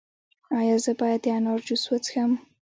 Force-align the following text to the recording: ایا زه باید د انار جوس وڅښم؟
ایا 0.59 0.77
زه 0.83 0.91
باید 0.99 1.19
د 1.23 1.27
انار 1.37 1.59
جوس 1.67 1.83
وڅښم؟ 1.87 2.31